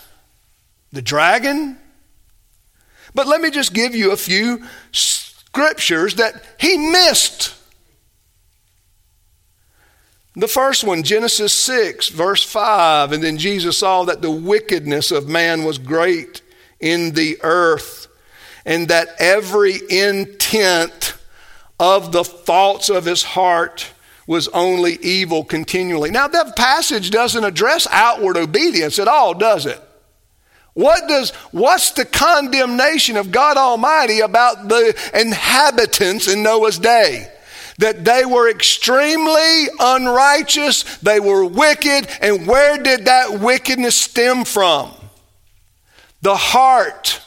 [0.92, 1.78] the dragon.
[3.14, 7.56] But let me just give you a few scriptures that he missed.
[10.36, 15.28] The first one, Genesis 6, verse 5, and then Jesus saw that the wickedness of
[15.28, 16.42] man was great
[16.80, 18.08] in the earth,
[18.66, 21.16] and that every intent
[21.80, 23.92] of the thoughts of his heart
[24.28, 26.12] was only evil continually.
[26.12, 29.82] Now, that passage doesn't address outward obedience at all, does it?
[30.74, 37.32] What does, what's the condemnation of God Almighty about the inhabitants in Noah's day?
[37.80, 44.92] That they were extremely unrighteous, they were wicked, and where did that wickedness stem from?
[46.22, 47.22] The heart.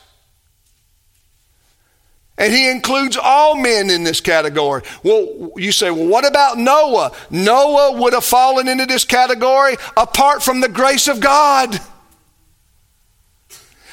[2.41, 4.83] And he includes all men in this category.
[5.03, 7.13] Well, you say, well, what about Noah?
[7.31, 11.79] Noah would have fallen into this category apart from the grace of God.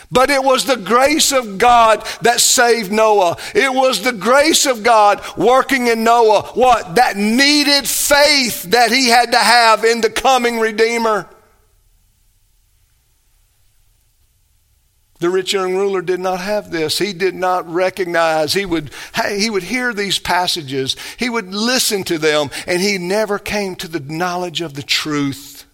[0.09, 3.35] But it was the grace of God that saved Noah.
[3.53, 6.43] It was the grace of God working in Noah.
[6.53, 6.95] What?
[6.95, 11.27] That needed faith that he had to have in the coming Redeemer.
[15.19, 16.99] The rich young ruler did not have this.
[16.99, 18.53] He did not recognize.
[18.53, 18.91] He would,
[19.27, 20.95] he would hear these passages.
[21.17, 25.65] He would listen to them, and he never came to the knowledge of the truth.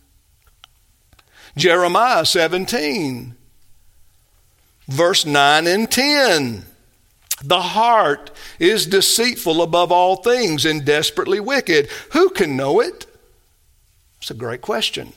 [1.58, 3.36] Jeremiah 17
[4.88, 6.66] verse 9 and 10.
[7.44, 11.90] The heart is deceitful above all things and desperately wicked.
[12.12, 13.06] Who can know it?
[14.22, 15.14] It's a great question.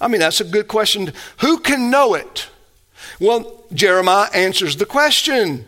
[0.00, 1.12] I mean, that's a good question.
[1.38, 2.48] Who can know it?
[3.20, 5.66] Well, Jeremiah answers the question.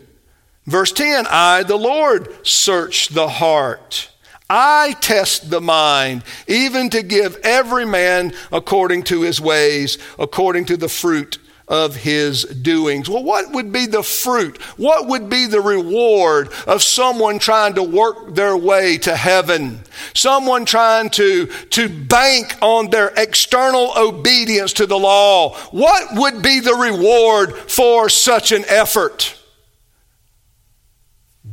[0.65, 4.09] Verse 10 I, the Lord, search the heart.
[4.49, 10.77] I test the mind, even to give every man according to his ways, according to
[10.77, 11.37] the fruit
[11.67, 13.09] of his doings.
[13.09, 14.61] Well, what would be the fruit?
[14.77, 19.81] What would be the reward of someone trying to work their way to heaven?
[20.13, 25.55] Someone trying to, to bank on their external obedience to the law.
[25.71, 29.37] What would be the reward for such an effort?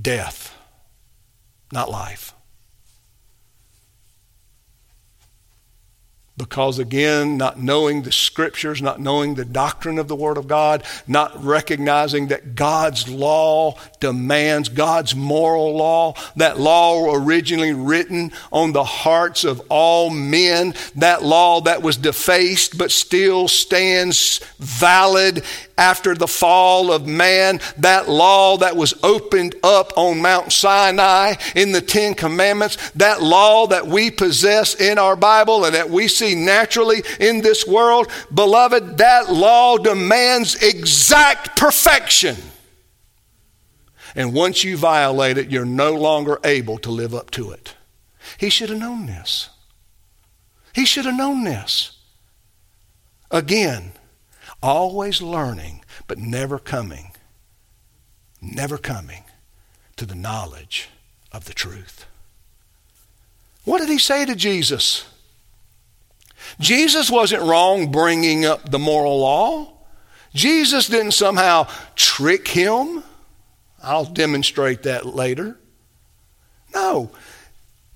[0.00, 0.54] Death,
[1.72, 2.33] not life.
[6.36, 10.82] Because again, not knowing the scriptures, not knowing the doctrine of the Word of God,
[11.06, 18.82] not recognizing that God's law demands, God's moral law, that law originally written on the
[18.82, 25.44] hearts of all men, that law that was defaced but still stands valid
[25.78, 31.70] after the fall of man, that law that was opened up on Mount Sinai in
[31.70, 36.23] the Ten Commandments, that law that we possess in our Bible and that we see
[36.32, 42.36] naturally in this world, beloved, that law demands exact perfection.
[44.14, 47.74] And once you violate it, you're no longer able to live up to it.
[48.38, 49.50] He should have known this.
[50.72, 51.98] He should have known this.
[53.30, 53.92] Again,
[54.62, 57.12] always learning, but never coming,
[58.40, 59.24] never coming
[59.96, 60.88] to the knowledge
[61.32, 62.06] of the truth.
[63.64, 65.04] What did he say to Jesus?
[66.60, 69.72] Jesus wasn't wrong bringing up the moral law.
[70.34, 73.02] Jesus didn't somehow trick him.
[73.82, 75.58] I'll demonstrate that later.
[76.74, 77.10] No.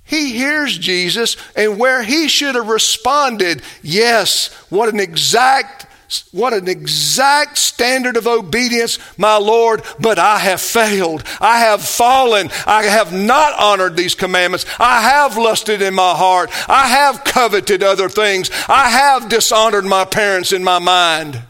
[0.04, 5.86] He hears Jesus, and where he should have responded, yes, what an exact
[6.32, 11.22] what an exact standard of obedience, my Lord, but I have failed.
[11.40, 12.50] I have fallen.
[12.66, 14.64] I have not honored these commandments.
[14.78, 16.50] I have lusted in my heart.
[16.68, 18.50] I have coveted other things.
[18.68, 21.42] I have dishonored my parents in my mind.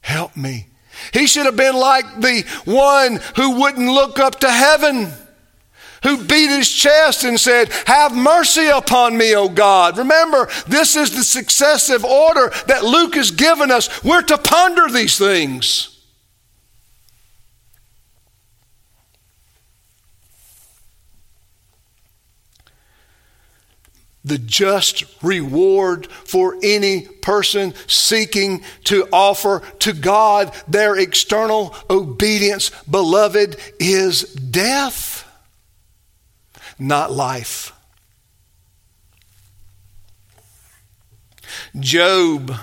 [0.00, 0.66] Help me.
[1.12, 5.12] He should have been like the one who wouldn't look up to heaven
[6.04, 9.98] who beat his chest and said, Have mercy upon me, O God.
[9.98, 14.04] Remember, this is the successive order that Luke has given us.
[14.04, 15.90] We're to ponder these things.
[24.26, 33.56] the just reward for any person seeking to offer to God their external obedience, beloved,
[33.78, 35.13] is death
[36.78, 37.72] not life.
[41.78, 42.56] Job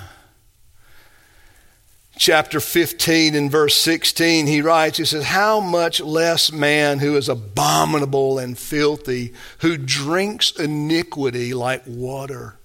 [2.21, 7.27] chapter 15 and verse 16, he writes, he says, How much less man who is
[7.27, 12.59] abominable and filthy, who drinks iniquity like water.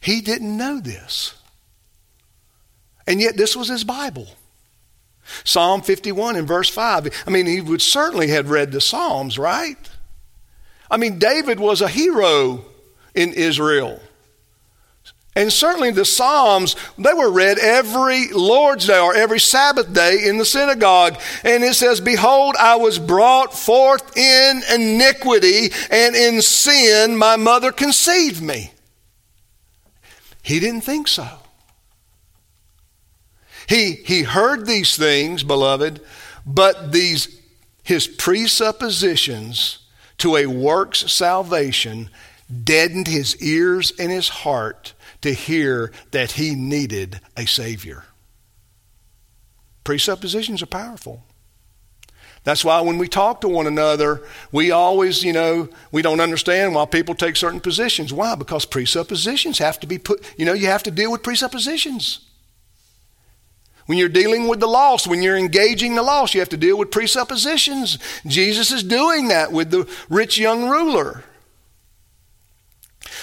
[0.00, 1.34] He didn't know this.
[3.06, 4.28] And yet, this was his Bible.
[5.44, 7.24] Psalm 51 in verse 5.
[7.26, 9.76] I mean, he would certainly have read the Psalms, right?
[10.90, 12.64] I mean, David was a hero
[13.14, 14.00] in Israel.
[15.36, 20.38] And certainly the Psalms, they were read every Lord's Day or every Sabbath day in
[20.38, 21.20] the synagogue.
[21.44, 27.70] And it says, Behold, I was brought forth in iniquity, and in sin my mother
[27.70, 28.72] conceived me.
[30.42, 31.28] He didn't think so.
[33.70, 36.00] He, he heard these things, beloved,
[36.44, 37.40] but these,
[37.84, 39.78] his presuppositions
[40.18, 42.10] to a works salvation
[42.64, 48.06] deadened his ears and his heart to hear that he needed a Savior.
[49.84, 51.22] Presuppositions are powerful.
[52.42, 56.74] That's why when we talk to one another, we always, you know, we don't understand
[56.74, 58.12] why people take certain positions.
[58.12, 58.34] Why?
[58.34, 62.26] Because presuppositions have to be put, you know, you have to deal with presuppositions.
[63.86, 66.78] When you're dealing with the lost, when you're engaging the lost, you have to deal
[66.78, 67.98] with presuppositions.
[68.26, 71.24] Jesus is doing that with the rich young ruler.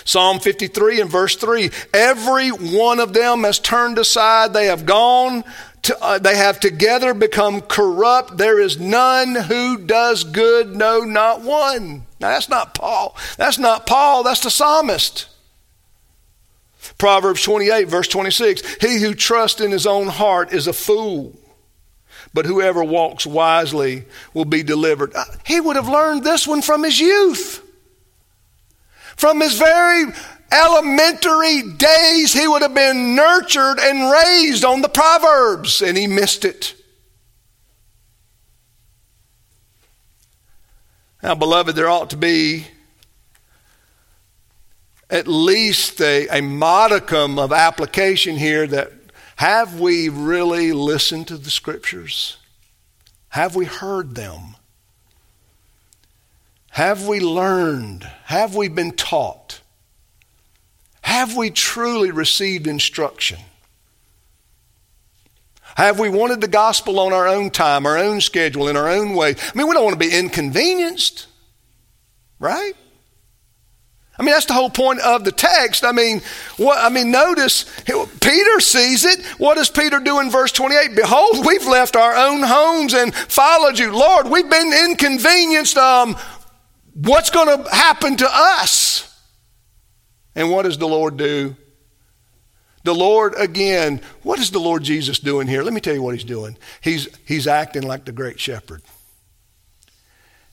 [0.03, 5.43] Psalm 53 and verse 3 Every one of them has turned aside, they have gone.
[5.84, 8.38] To, uh, they have together become corrupt.
[8.38, 12.05] There is none who does good, no, not one.
[12.20, 13.16] Now, that's not Paul.
[13.38, 14.24] That's not Paul.
[14.24, 15.28] That's the psalmist.
[16.98, 21.36] Proverbs 28, verse 26 He who trusts in his own heart is a fool,
[22.34, 25.14] but whoever walks wisely will be delivered.
[25.16, 27.64] Uh, he would have learned this one from his youth.
[29.16, 30.06] From his very
[30.52, 36.46] elementary days, he would have been nurtured and raised on the Proverbs, and he missed
[36.46, 36.76] it.
[41.24, 42.68] Now, beloved, there ought to be
[45.10, 48.91] at least a, a modicum of application here that
[49.38, 52.38] have we really listened to the scriptures?
[53.30, 54.55] Have we heard them?
[56.72, 58.03] Have we learned?
[58.26, 59.62] Have we been taught?
[61.01, 63.39] Have we truly received instruction?
[65.76, 69.14] Have we wanted the gospel on our own time, our own schedule, in our own
[69.14, 69.30] way?
[69.30, 71.28] I mean, we don't want to be inconvenienced.
[72.39, 72.74] right?
[74.20, 75.84] I mean, that's the whole point of the text.
[75.84, 76.22] I mean,
[76.57, 79.24] what, I mean, notice Peter sees it.
[79.38, 80.95] What does Peter do in verse 28?
[80.95, 83.95] Behold, we've left our own homes and followed you.
[83.95, 85.78] Lord, we've been inconvenienced.
[85.78, 86.15] Um,
[86.95, 89.03] what's going to happen to us?
[90.36, 91.55] And what does the Lord do?
[92.84, 95.61] The Lord, again, what is the Lord Jesus doing here?
[95.61, 96.57] Let me tell you what he's doing.
[96.82, 98.82] He's, he's acting like the great shepherd.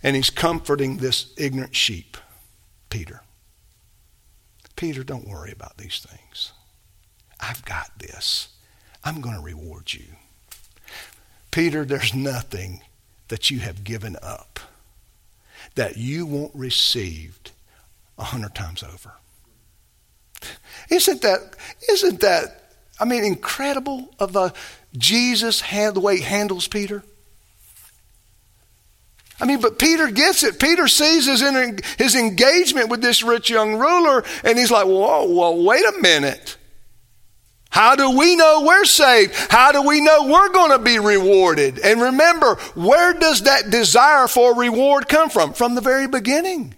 [0.03, 2.17] And he's comforting this ignorant sheep,
[2.91, 3.24] Peter.
[4.77, 6.53] Peter, don't worry about these things.
[7.41, 8.49] I've got this.
[9.05, 10.05] I'm going to reward you.
[11.51, 12.83] Peter, there's nothing
[13.29, 14.61] that you have given up
[15.75, 17.39] that you won't receive
[18.19, 19.13] a hundred times over.
[20.91, 21.57] Isn't that,
[21.89, 24.53] isn't that, I mean, incredible of a
[24.97, 27.03] Jesus hand, the way he handles Peter?
[29.41, 30.61] I mean, but Peter gets it.
[30.61, 31.41] Peter sees his,
[31.99, 36.57] his engagement with this rich young ruler, and he's like, whoa, well, wait a minute.
[37.75, 39.35] How do we know we're saved?
[39.51, 41.81] How do we know we're going to be rewarded?
[41.81, 45.53] And remember, where does that desire for reward come from?
[45.55, 46.77] From the very beginning.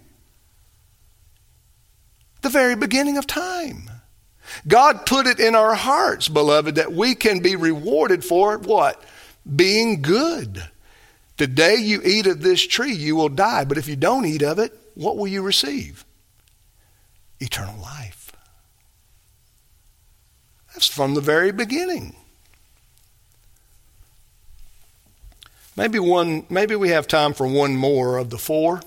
[2.41, 3.91] The very beginning of time.
[4.67, 9.03] God put it in our hearts, beloved, that we can be rewarded for what?
[9.55, 10.63] Being good.
[11.37, 13.63] The day you eat of this tree, you will die.
[13.63, 16.03] But if you don't eat of it, what will you receive?
[17.39, 18.31] Eternal life.
[20.73, 22.15] That's from the very beginning.
[25.75, 28.81] Maybe one maybe we have time for one more of the four.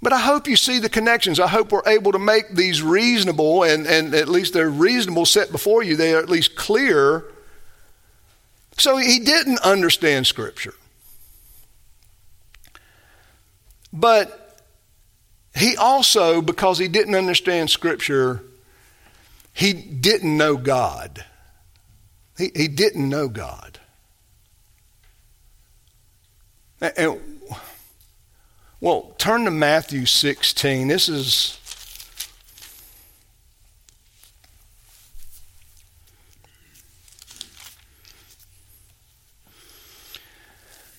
[0.00, 1.40] But I hope you see the connections.
[1.40, 5.52] I hope we're able to make these reasonable and, and at least they're reasonable set
[5.52, 5.96] before you.
[5.96, 7.24] They are at least clear.
[8.76, 10.74] So he didn't understand Scripture.
[13.94, 14.58] But
[15.56, 18.42] he also, because he didn't understand Scripture,
[19.52, 21.24] he didn't know God.
[22.36, 23.78] He, he didn't know God.
[26.80, 27.20] And,
[28.80, 30.88] well, turn to Matthew 16.
[30.88, 31.60] This is.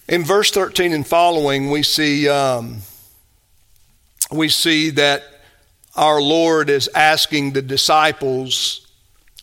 [0.08, 2.82] In verse 13 and following, we see, um,
[4.32, 5.24] we see that
[5.96, 8.86] our Lord is asking the disciples,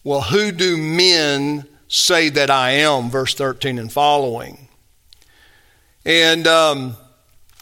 [0.05, 3.11] Well, who do men say that I am?
[3.11, 4.69] Verse 13 and following.
[6.05, 6.97] And um,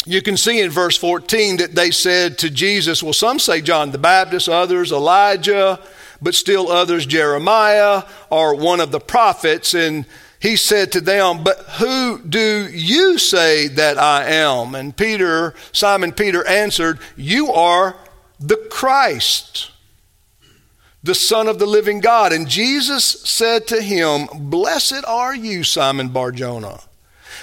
[0.05, 3.93] you can see in verse 14 that they said to Jesus, Well, some say John
[3.93, 5.81] the Baptist, others Elijah,
[6.21, 9.73] but still others Jeremiah or one of the prophets.
[9.73, 10.05] And
[10.41, 14.75] he said to them, But who do you say that I am?
[14.75, 17.97] And Peter, Simon Peter answered, You are
[18.41, 19.71] the Christ,
[21.03, 22.33] the Son of the living God.
[22.33, 26.81] And Jesus said to him, Blessed are you, Simon Barjona,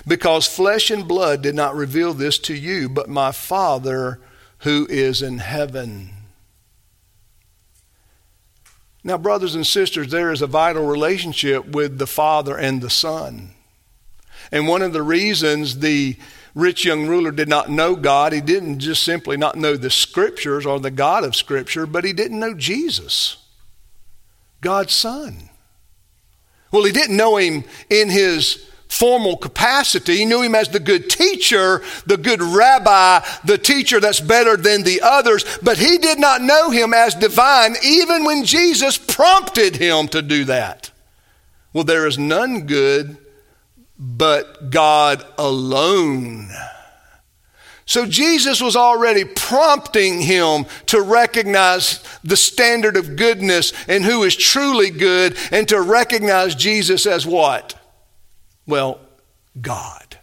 [0.08, 4.20] because flesh and blood did not reveal this to you, but my Father
[4.60, 6.17] who is in heaven.
[9.08, 13.52] Now, brothers and sisters, there is a vital relationship with the Father and the Son.
[14.52, 16.18] And one of the reasons the
[16.54, 20.66] rich young ruler did not know God, he didn't just simply not know the Scriptures
[20.66, 23.38] or the God of Scripture, but he didn't know Jesus,
[24.60, 25.52] God's Son.
[26.74, 30.18] Well, he didn't know him in his formal capacity.
[30.18, 34.84] He knew him as the good teacher, the good rabbi, the teacher that's better than
[34.84, 40.08] the others, but he did not know him as divine even when Jesus prompted him
[40.10, 40.92] to do that.
[41.74, 43.18] Well, there is none good
[44.00, 46.50] but God alone.
[47.86, 54.36] So Jesus was already prompting him to recognize the standard of goodness and who is
[54.36, 57.77] truly good and to recognize Jesus as what?
[58.68, 59.00] Well,
[59.60, 60.20] God.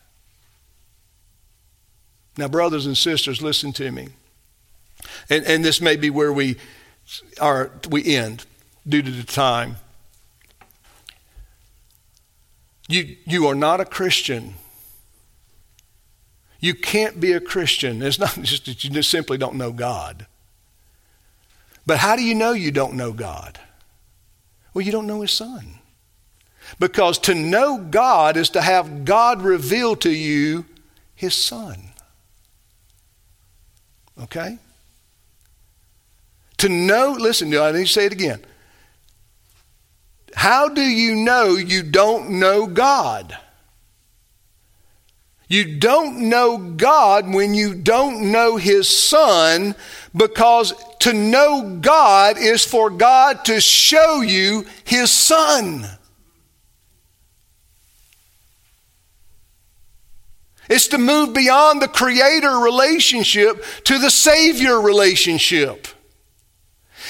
[2.37, 4.09] Now, brothers and sisters, listen to me.
[5.31, 6.57] And, and this may be where we
[7.41, 8.45] are we end
[8.87, 9.77] due to the time.
[12.89, 14.55] You, you are not a Christian.
[16.61, 18.03] You can't be a Christian.
[18.03, 20.27] It's not just that you just simply don't know God.
[21.87, 23.59] But how do you know you don't know God?
[24.73, 25.79] Well, you don't know His Son.
[26.79, 30.65] Because to know God is to have God reveal to you
[31.15, 31.77] His Son.
[34.23, 34.59] Okay?
[36.59, 38.41] To know, listen, I need to say it again.
[40.35, 43.37] How do you know you don't know God?
[45.47, 49.75] You don't know God when you don't know His Son
[50.17, 55.87] because to know God is for God to show you His Son.
[60.69, 65.89] It's to move beyond the creator relationship to the savior relationship.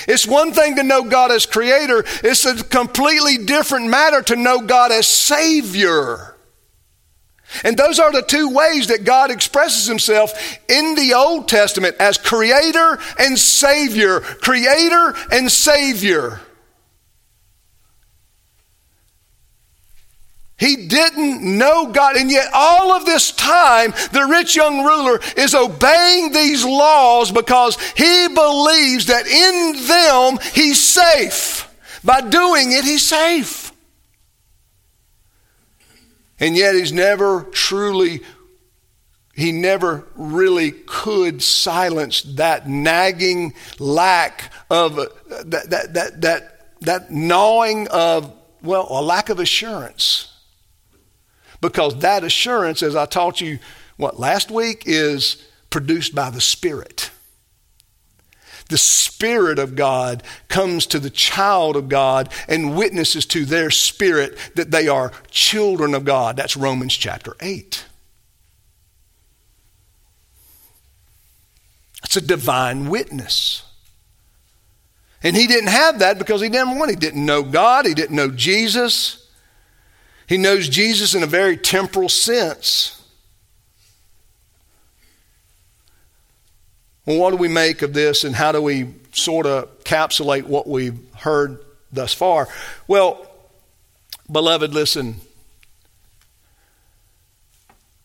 [0.08, 4.60] It's one thing to know God as creator, it's a completely different matter to know
[4.60, 6.34] God as savior.
[7.62, 10.32] And those are the two ways that God expresses himself
[10.68, 14.20] in the Old Testament as creator and savior.
[14.20, 16.40] Creator and savior.
[20.56, 25.54] He didn't know God, and yet all of this time, the rich young ruler is
[25.54, 31.68] obeying these laws because he believes that in them he's safe.
[32.04, 33.72] By doing it, he's safe.
[36.38, 38.20] And yet he's never truly,
[39.34, 45.06] he never really could silence that nagging lack of, uh,
[45.46, 48.32] that, that, that, that, that gnawing of,
[48.62, 50.33] well, a lack of assurance
[51.64, 53.58] because that assurance, as I taught you,
[53.96, 57.10] what, last week, is produced by the Spirit.
[58.68, 64.36] The Spirit of God comes to the child of God and witnesses to their spirit
[64.56, 66.36] that they are children of God.
[66.36, 67.86] That's Romans chapter 8.
[72.04, 73.62] It's a divine witness.
[75.22, 76.90] And he didn't have that because he didn't want.
[76.90, 77.86] He didn't know God.
[77.86, 79.23] He didn't know Jesus.
[80.26, 83.02] He knows Jesus in a very temporal sense.
[87.06, 90.66] Well, what do we make of this and how do we sort of capsulate what
[90.66, 91.62] we've heard
[91.92, 92.48] thus far?
[92.88, 93.30] Well,
[94.30, 95.16] beloved, listen.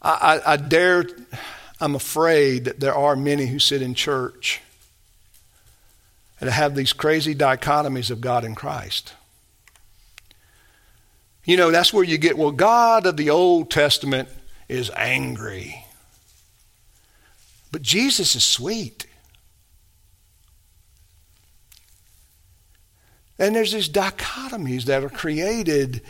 [0.01, 1.05] I, I, I dare,
[1.79, 4.61] I'm afraid that there are many who sit in church
[6.41, 9.13] and have these crazy dichotomies of God and Christ.
[11.49, 14.29] You know, that's where you get, well, God of the Old Testament
[14.67, 15.83] is angry.
[17.71, 19.07] But Jesus is sweet.
[23.39, 26.01] And there's these dichotomies that are created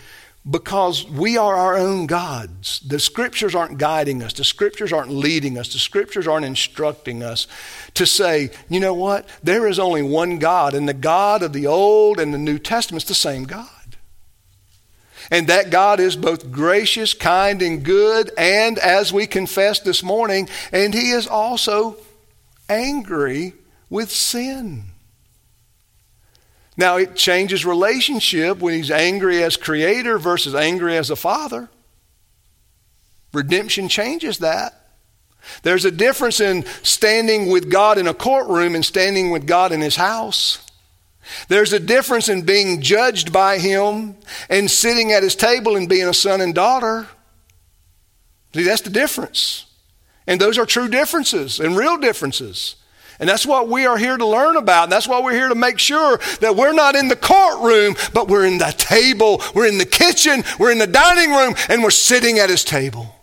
[0.50, 2.82] because we are our own gods.
[2.82, 7.48] The scriptures aren't guiding us, the scriptures aren't leading us, the scriptures aren't instructing us
[7.94, 9.26] to say, you know what?
[9.42, 13.04] There is only one God, and the God of the Old and the New Testament
[13.04, 13.70] is the same God.
[15.32, 20.50] And that God is both gracious, kind, and good, and as we confessed this morning,
[20.72, 21.98] and He is also
[22.68, 23.54] angry
[23.90, 24.86] with sin.
[26.78, 31.70] Now, it changes relationship when He's angry as creator versus angry as a father.
[33.34, 34.76] Redemption changes that.
[35.64, 39.82] There's a difference in standing with God in a courtroom and standing with God in
[39.82, 40.60] His house.
[41.48, 44.16] There's a difference in being judged by him
[44.50, 47.08] and sitting at his table and being a son and daughter.
[48.54, 49.66] See, that's the difference.
[50.28, 52.76] And those are true differences and real differences.
[53.20, 54.84] And that's what we are here to learn about.
[54.84, 58.28] And that's why we're here to make sure that we're not in the courtroom, but
[58.28, 61.90] we're in the table, we're in the kitchen, we're in the dining room, and we're
[61.90, 63.14] sitting at his table.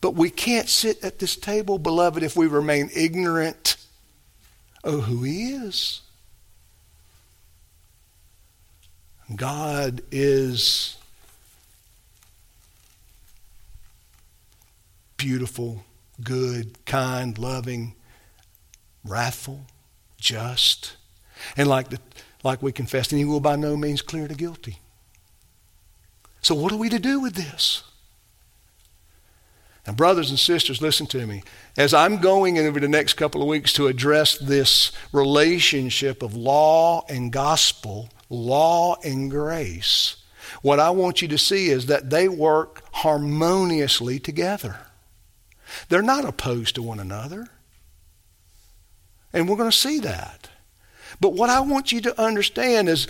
[0.00, 3.76] But we can't sit at this table, beloved, if we remain ignorant
[4.82, 6.00] of who He is.
[9.36, 10.96] God is
[15.16, 15.84] beautiful,
[16.22, 17.94] good, kind, loving,
[19.04, 19.60] wrathful,
[20.18, 20.96] just.
[21.56, 21.98] And like, the,
[22.42, 24.78] like we confessed, and he will by no means clear the guilty.
[26.42, 27.82] So, what are we to do with this?
[29.86, 31.42] And, brothers and sisters, listen to me.
[31.76, 37.04] As I'm going over the next couple of weeks to address this relationship of law
[37.08, 40.16] and gospel, law and grace,
[40.62, 44.76] what I want you to see is that they work harmoniously together.
[45.88, 47.48] They're not opposed to one another.
[49.32, 50.48] And we're going to see that.
[51.20, 53.06] But what I want you to understand is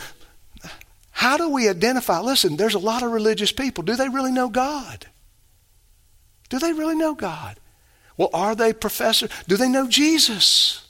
[1.10, 2.20] how do we identify?
[2.20, 3.84] Listen, there's a lot of religious people.
[3.84, 5.06] Do they really know God?
[6.50, 7.58] Do they really know God?
[8.18, 9.30] Well, are they professors?
[9.48, 10.86] Do they know Jesus?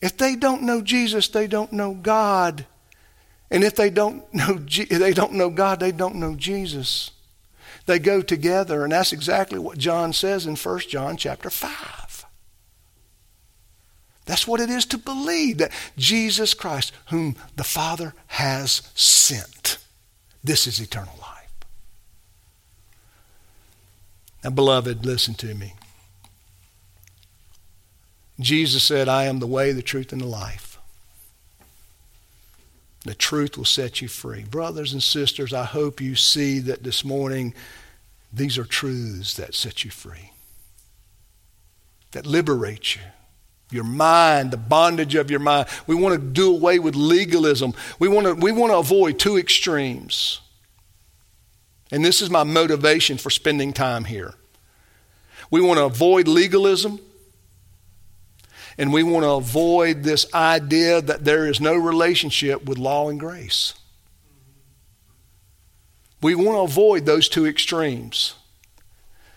[0.00, 2.66] If they don't know Jesus, they don't know God.
[3.50, 7.10] And if they don't know they don't know God, they don't know Jesus.
[7.86, 12.24] They go together, and that's exactly what John says in 1 John chapter 5.
[14.24, 19.78] That's what it is to believe that Jesus Christ, whom the Father has sent,
[20.44, 21.31] this is eternal life.
[24.42, 25.74] Now, beloved, listen to me.
[28.40, 30.78] Jesus said, I am the way, the truth, and the life.
[33.04, 34.44] The truth will set you free.
[34.44, 37.54] Brothers and sisters, I hope you see that this morning
[38.32, 40.32] these are truths that set you free,
[42.12, 43.02] that liberate you.
[43.70, 45.66] Your mind, the bondage of your mind.
[45.86, 47.72] We want to do away with legalism.
[47.98, 50.40] We want to, we want to avoid two extremes.
[51.92, 54.34] And this is my motivation for spending time here.
[55.50, 56.98] We want to avoid legalism
[58.78, 63.20] and we want to avoid this idea that there is no relationship with law and
[63.20, 63.74] grace.
[66.22, 68.34] We want to avoid those two extremes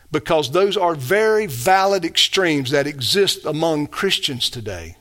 [0.10, 4.96] because those are very valid extremes that exist among Christians today.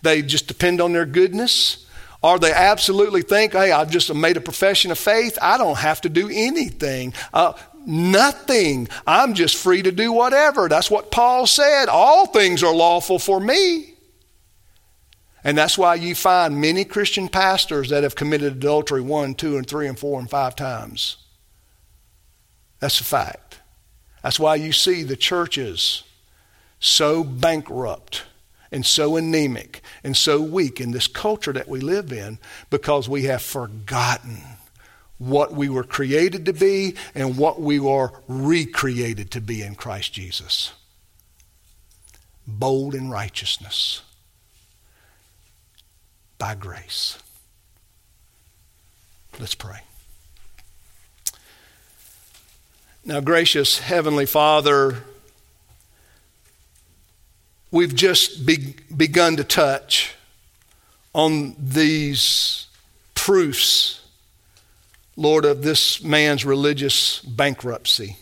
[0.00, 1.84] They just depend on their goodness,
[2.22, 5.38] or they absolutely think, hey, I've just made a profession of faith.
[5.40, 7.14] I don't have to do anything.
[7.32, 7.52] Uh,
[7.86, 8.88] nothing.
[9.06, 10.68] I'm just free to do whatever.
[10.68, 11.86] That's what Paul said.
[11.88, 13.94] All things are lawful for me.
[15.44, 19.66] And that's why you find many Christian pastors that have committed adultery one, two, and
[19.66, 21.18] three, and four, and five times.
[22.80, 23.60] That's a fact.
[24.22, 26.02] That's why you see the churches
[26.80, 28.24] so bankrupt
[28.70, 32.38] and so anemic and so weak in this culture that we live in
[32.70, 34.38] because we have forgotten
[35.18, 40.12] what we were created to be and what we are recreated to be in Christ
[40.12, 40.72] Jesus.
[42.46, 44.02] Bold in righteousness
[46.38, 47.18] by grace.
[49.38, 49.80] Let's pray.
[53.04, 54.98] Now, gracious Heavenly Father,
[57.70, 60.14] we've just be- begun to touch
[61.14, 62.66] on these
[63.14, 63.98] proofs
[65.18, 68.16] Lord, of this man's religious bankruptcy.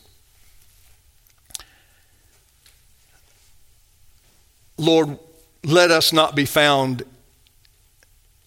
[4.78, 5.18] Lord,
[5.62, 7.02] let us not be found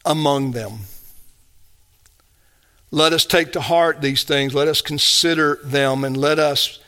[0.04, 0.80] among them.
[2.90, 4.56] Let us take to heart these things.
[4.56, 6.80] Let us consider them and let us,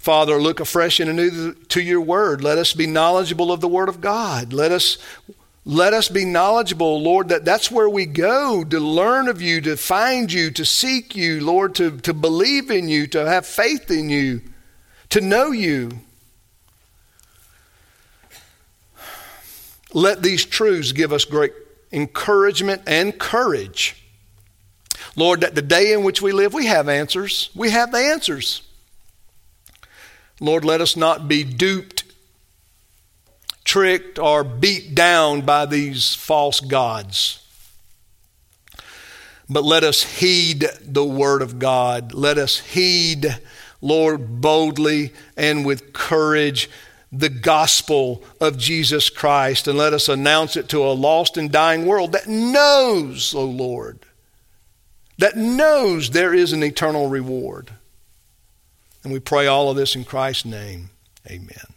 [0.00, 2.42] Father, look afresh and anew to your word.
[2.42, 4.50] Let us be knowledgeable of the word of God.
[4.50, 4.96] Let us
[5.66, 9.76] let us be knowledgeable, Lord, that that's where we go to learn of you, to
[9.76, 14.08] find you, to seek you, Lord, to, to believe in you, to have faith in
[14.08, 14.40] you,
[15.10, 15.90] to know you.
[19.92, 21.52] Let these truths give us great
[21.92, 24.02] encouragement and courage.
[25.14, 27.50] Lord, that the day in which we live, we have answers.
[27.54, 28.62] We have the answers.
[30.40, 32.00] Lord, let us not be duped
[33.70, 37.46] tricked or beat down by these false gods.
[39.48, 42.12] But let us heed the word of God.
[42.12, 43.38] Let us heed,
[43.80, 46.68] Lord, boldly and with courage
[47.12, 51.86] the gospel of Jesus Christ and let us announce it to a lost and dying
[51.86, 54.00] world that knows, O oh Lord,
[55.18, 57.70] that knows there is an eternal reward.
[59.02, 60.90] And we pray all of this in Christ's name.
[61.28, 61.69] Amen.